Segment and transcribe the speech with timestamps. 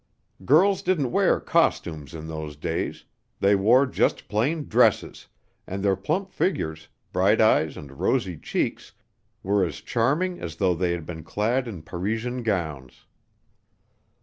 [0.45, 3.05] Girls didn't wear "costumes" in those days;
[3.39, 5.27] they wore just plain dresses,
[5.67, 8.93] and their plump figures, bright eyes and rosy cheeks
[9.43, 13.05] were as charming as though they had been clad in Parisian gowns.